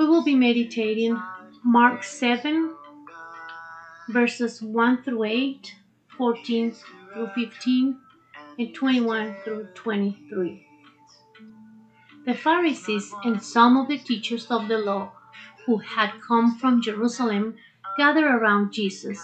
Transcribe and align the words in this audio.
We 0.00 0.06
will 0.06 0.24
be 0.24 0.34
meditating 0.34 1.22
Mark 1.62 2.04
7, 2.04 2.74
verses 4.08 4.62
1 4.62 5.02
through 5.02 5.24
8, 5.24 5.74
14 6.16 6.74
through 7.12 7.26
15, 7.34 7.98
and 8.58 8.74
21 8.74 9.36
through 9.44 9.68
23. 9.74 10.66
The 12.24 12.32
Pharisees 12.32 13.12
and 13.24 13.42
some 13.42 13.76
of 13.76 13.88
the 13.88 13.98
teachers 13.98 14.46
of 14.50 14.68
the 14.68 14.78
law 14.78 15.12
who 15.66 15.76
had 15.76 16.12
come 16.26 16.56
from 16.58 16.80
Jerusalem 16.80 17.56
gathered 17.98 18.24
around 18.24 18.72
Jesus 18.72 19.20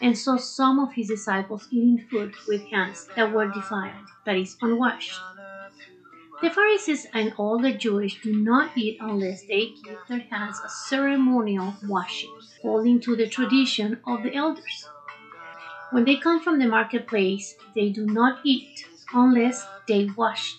and 0.00 0.16
saw 0.16 0.38
some 0.38 0.78
of 0.78 0.94
his 0.94 1.08
disciples 1.08 1.68
eating 1.70 2.02
food 2.10 2.32
with 2.48 2.62
hands 2.70 3.06
that 3.14 3.30
were 3.30 3.48
defiled, 3.48 4.08
that 4.24 4.38
is, 4.38 4.56
unwashed. 4.62 5.20
The 6.44 6.50
Pharisees 6.50 7.06
and 7.14 7.32
all 7.38 7.58
the 7.58 7.72
Jewish 7.72 8.20
do 8.20 8.30
not 8.30 8.76
eat 8.76 8.98
unless 9.00 9.44
they 9.44 9.72
give 9.82 9.98
their 10.10 10.18
hands 10.18 10.60
a 10.62 10.68
ceremonial 10.68 11.74
washing, 11.88 12.38
according 12.58 13.00
to 13.00 13.16
the 13.16 13.26
tradition 13.26 13.98
of 14.06 14.22
the 14.22 14.34
elders. 14.34 14.86
When 15.90 16.04
they 16.04 16.16
come 16.16 16.42
from 16.42 16.58
the 16.58 16.66
marketplace, 16.66 17.56
they 17.74 17.88
do 17.88 18.04
not 18.04 18.40
eat 18.44 18.84
unless 19.14 19.66
they 19.88 20.10
wash. 20.18 20.58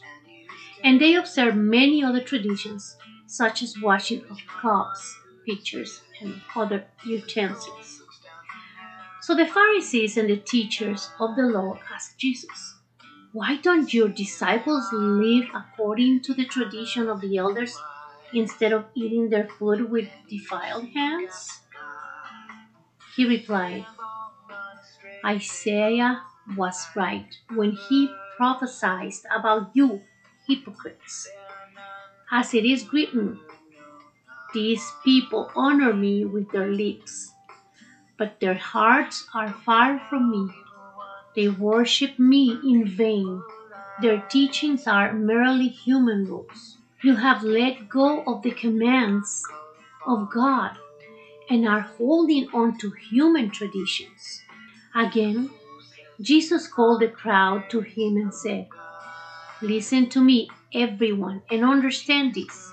And 0.83 0.99
they 0.99 1.13
observe 1.13 1.55
many 1.55 2.03
other 2.03 2.23
traditions, 2.23 2.97
such 3.27 3.61
as 3.61 3.79
washing 3.79 4.25
of 4.31 4.39
cups, 4.47 5.15
pitchers, 5.45 6.01
and 6.19 6.41
other 6.55 6.85
utensils. 7.05 8.01
So 9.21 9.35
the 9.35 9.45
Pharisees 9.45 10.17
and 10.17 10.31
the 10.31 10.37
teachers 10.37 11.11
of 11.19 11.35
the 11.35 11.43
law 11.43 11.77
asked 11.93 12.17
Jesus, 12.17 12.74
Why 13.35 13.57
don't 13.57 13.93
your 13.93 14.07
disciples 14.07 14.93
live 14.93 15.49
according 15.53 16.21
to 16.21 16.33
the 16.33 16.45
tradition 16.45 17.09
of 17.09 17.19
the 17.19 17.35
elders 17.35 17.77
instead 18.33 18.71
of 18.71 18.85
eating 18.95 19.27
their 19.27 19.49
food 19.59 19.91
with 19.91 20.07
defiled 20.29 20.87
hands? 20.95 21.59
He 23.13 23.25
replied, 23.25 23.85
Isaiah 25.25 26.21
was 26.55 26.87
right 26.95 27.27
when 27.53 27.73
he 27.73 28.09
prophesied 28.37 29.11
about 29.29 29.71
you, 29.73 29.99
hypocrites. 30.47 31.27
As 32.31 32.53
it 32.53 32.63
is 32.63 32.93
written, 32.93 33.41
These 34.53 34.93
people 35.03 35.51
honor 35.57 35.91
me 35.91 36.23
with 36.23 36.53
their 36.53 36.71
lips, 36.71 37.33
but 38.17 38.39
their 38.39 38.55
hearts 38.55 39.27
are 39.33 39.51
far 39.51 39.99
from 40.09 40.31
me. 40.31 40.47
They 41.35 41.49
worship 41.49 42.17
me 42.17 42.57
in 42.63 42.87
vain. 42.87 43.41
Their 44.01 44.21
teachings 44.29 44.87
are 44.87 45.13
merely 45.13 45.67
human 45.67 46.25
rules. 46.25 46.77
You 47.03 47.15
have 47.15 47.43
let 47.43 47.89
go 47.89 48.23
of 48.23 48.41
the 48.41 48.51
commands 48.51 49.43
of 50.07 50.29
God 50.31 50.77
and 51.49 51.67
are 51.67 51.81
holding 51.81 52.47
on 52.53 52.77
to 52.79 52.91
human 52.91 53.51
traditions. 53.51 54.41
Again, 54.95 55.49
Jesus 56.21 56.67
called 56.67 57.01
the 57.01 57.09
crowd 57.09 57.69
to 57.69 57.81
him 57.81 58.15
and 58.15 58.33
said, 58.33 58.67
Listen 59.61 60.09
to 60.09 60.21
me, 60.21 60.49
everyone, 60.73 61.41
and 61.51 61.63
understand 61.63 62.33
this. 62.33 62.71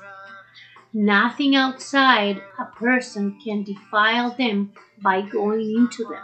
Nothing 0.93 1.57
outside 1.57 2.43
a 2.59 2.65
person 2.65 3.41
can 3.43 3.65
defile 3.65 4.31
them 4.37 4.73
by 5.01 5.23
going 5.23 5.75
into 5.77 6.05
them. 6.05 6.23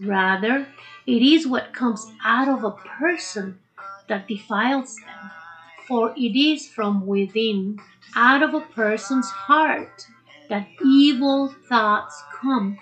Rather, 0.00 0.66
it 1.06 1.22
is 1.22 1.46
what 1.46 1.72
comes 1.72 2.06
out 2.24 2.48
of 2.48 2.64
a 2.64 2.70
person 2.70 3.58
that 4.08 4.28
defiles 4.28 4.96
them. 4.96 5.30
For 5.86 6.12
it 6.16 6.36
is 6.36 6.68
from 6.68 7.06
within, 7.06 7.78
out 8.16 8.42
of 8.42 8.54
a 8.54 8.60
person's 8.60 9.28
heart, 9.30 10.06
that 10.48 10.66
evil 10.84 11.48
thoughts 11.68 12.22
come 12.40 12.78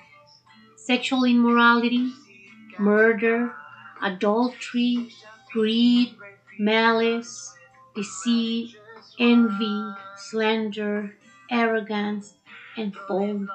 sexual 0.76 1.24
immorality, 1.24 2.12
murder, 2.78 3.54
adultery, 4.02 5.10
greed, 5.52 6.14
malice, 6.58 7.54
deceit, 7.94 8.76
envy, 9.18 9.92
slander, 10.16 11.14
arrogance, 11.50 12.34
and 12.76 12.94
folly. 13.08 13.46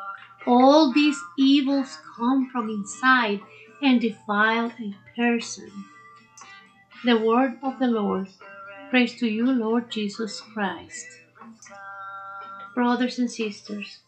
All 0.48 0.94
these 0.94 1.22
evils 1.38 1.98
come 2.16 2.50
from 2.50 2.70
inside 2.70 3.42
and 3.82 4.00
defile 4.00 4.72
a 4.80 4.96
person. 5.14 5.70
The 7.04 7.18
word 7.18 7.60
of 7.62 7.80
the 7.80 7.88
Lord. 7.88 8.30
Praise 8.90 9.14
to 9.16 9.28
you, 9.28 9.46
Lord 9.52 9.92
Jesus 9.92 10.40
Christ. 10.40 11.06
Brothers 12.74 13.20
and 13.20 13.30
sisters, 13.30 14.00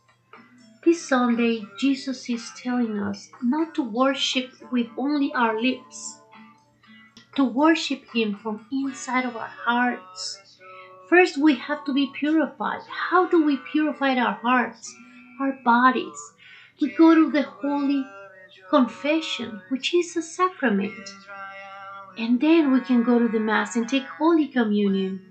this 0.85 1.05
Sunday, 1.05 1.65
Jesus 1.77 2.29
is 2.29 2.49
telling 2.55 2.97
us 2.99 3.29
not 3.43 3.75
to 3.75 3.83
worship 3.83 4.53
with 4.71 4.87
only 4.97 5.33
our 5.33 5.59
lips, 5.61 6.21
to 7.35 7.43
worship 7.43 8.05
Him 8.13 8.39
from 8.41 8.65
inside 8.71 9.25
of 9.25 9.35
our 9.35 9.51
hearts. 9.65 10.57
First, 11.09 11.37
we 11.37 11.55
have 11.55 11.83
to 11.83 11.93
be 11.93 12.09
purified. 12.17 12.79
How 12.87 13.27
do 13.27 13.43
we 13.43 13.57
purify 13.57 14.15
our 14.15 14.35
hearts, 14.35 14.95
our 15.39 15.53
bodies? 15.63 16.33
We 16.81 16.91
go 16.95 17.15
to 17.15 17.31
the 17.31 17.43
Holy 17.43 18.05
Confession, 18.69 19.61
which 19.69 19.93
is 19.93 20.15
a 20.15 20.21
sacrament. 20.21 21.09
And 22.17 22.39
then 22.39 22.71
we 22.71 22.81
can 22.81 23.03
go 23.03 23.19
to 23.19 23.27
the 23.27 23.39
Mass 23.39 23.75
and 23.75 23.87
take 23.87 24.03
Holy 24.03 24.47
Communion. 24.47 25.21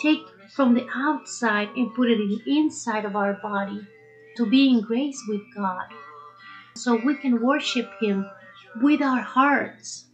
Take 0.00 0.22
from 0.54 0.74
the 0.74 0.86
outside 0.94 1.68
and 1.76 1.94
put 1.94 2.10
it 2.10 2.20
in 2.20 2.28
the 2.28 2.58
inside 2.58 3.04
of 3.04 3.16
our 3.16 3.34
body 3.34 3.86
to 4.36 4.46
be 4.46 4.70
in 4.70 4.80
grace 4.80 5.20
with 5.28 5.42
God. 5.54 5.86
So 6.74 6.96
we 6.96 7.14
can 7.14 7.40
worship 7.40 7.90
Him 8.00 8.28
with 8.80 9.00
our 9.02 9.20
hearts, 9.20 10.06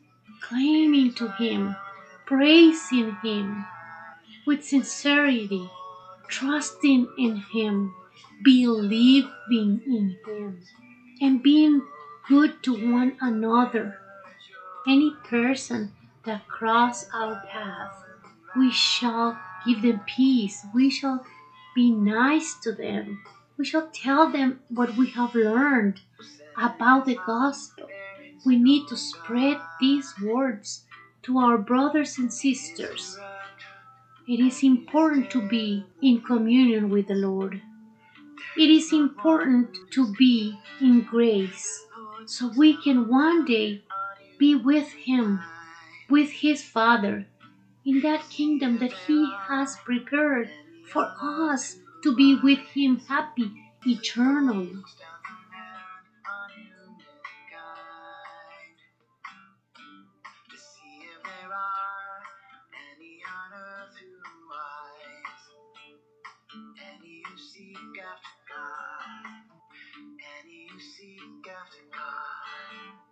claiming 0.43 1.15
to 1.15 1.29
Him, 1.33 1.75
praising 2.27 3.17
Him 3.23 3.65
with 4.47 4.65
sincerity, 4.65 5.69
trusting 6.29 7.07
in 7.19 7.37
Him, 7.53 7.95
believing 8.43 9.81
in 9.87 10.17
Him, 10.27 10.61
and 11.21 11.43
being 11.43 11.83
good 12.29 12.63
to 12.63 12.93
one 12.93 13.17
another. 13.21 13.99
Any 14.87 15.13
person 15.25 15.93
that 16.25 16.49
cross 16.49 17.07
our 17.13 17.43
path, 17.51 18.05
we 18.57 18.71
shall 18.71 19.39
give 19.67 19.83
them 19.83 20.01
peace. 20.07 20.65
We 20.75 20.91
shall 20.91 21.25
be 21.75 21.91
nice 21.91 22.55
to 22.63 22.73
them. 22.73 23.23
We 23.59 23.65
shall 23.65 23.89
tell 23.93 24.31
them 24.31 24.61
what 24.69 24.97
we 24.97 25.11
have 25.11 25.35
learned 25.35 26.01
about 26.57 27.05
the 27.05 27.19
gospel. 27.27 27.89
We 28.45 28.57
need 28.57 28.89
to 28.89 28.97
spread 28.97 29.59
these 29.81 30.15
words 30.23 30.85
to 31.23 31.39
our 31.39 31.59
brothers 31.59 32.17
and 32.17 32.33
sisters. 32.33 33.19
It 34.27 34.41
is 34.41 34.63
important 34.63 35.31
to 35.31 35.47
be 35.47 35.85
in 36.03 36.23
communion 36.23 36.89
with 36.89 37.09
the 37.09 37.15
Lord. 37.15 37.61
It 38.56 38.71
is 38.71 38.93
important 38.93 39.77
to 39.93 40.12
be 40.15 40.59
in 40.81 41.03
grace 41.03 41.87
so 42.27 42.53
we 42.56 42.77
can 42.77 43.09
one 43.09 43.45
day 43.45 43.83
be 44.39 44.55
with 44.55 44.89
Him, 44.93 45.41
with 46.09 46.31
His 46.31 46.62
Father, 46.62 47.27
in 47.84 48.01
that 48.03 48.28
kingdom 48.31 48.78
that 48.78 48.93
He 48.93 49.31
has 49.49 49.77
prepared 49.84 50.51
for 50.87 51.12
us 51.21 51.78
to 52.03 52.15
be 52.15 52.34
with 52.34 52.59
Him 52.59 52.99
happy 52.99 53.51
eternally. 53.87 54.72
After 67.81 68.37
God, 68.49 69.45
and 70.04 70.47
you 70.51 70.81
seek 70.81 71.49
after 71.49 71.84
God. 71.93 73.01